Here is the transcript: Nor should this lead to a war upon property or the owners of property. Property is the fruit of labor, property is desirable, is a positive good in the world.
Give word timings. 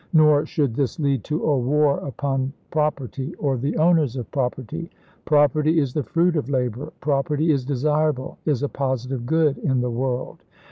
Nor 0.13 0.47
should 0.47 0.73
this 0.73 0.99
lead 0.99 1.23
to 1.25 1.43
a 1.43 1.55
war 1.59 1.99
upon 1.99 2.53
property 2.71 3.35
or 3.35 3.55
the 3.55 3.77
owners 3.77 4.15
of 4.15 4.31
property. 4.31 4.89
Property 5.25 5.79
is 5.79 5.93
the 5.93 6.01
fruit 6.01 6.35
of 6.35 6.49
labor, 6.49 6.91
property 7.01 7.51
is 7.51 7.63
desirable, 7.63 8.39
is 8.43 8.63
a 8.63 8.67
positive 8.67 9.27
good 9.27 9.59
in 9.59 9.81
the 9.81 9.91
world. 9.91 10.39